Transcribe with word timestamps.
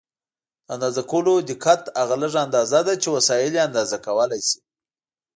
د 0.65 0.67
اندازه 0.75 1.01
کولو 1.11 1.33
دقت 1.49 1.81
هغه 1.99 2.15
لږه 2.21 2.39
اندازه 2.47 2.79
ده 2.87 2.93
چې 3.01 3.07
وسایل 3.15 3.51
یې 3.57 3.65
اندازه 3.67 3.97
کولای 4.05 4.41
شي. 4.47 4.59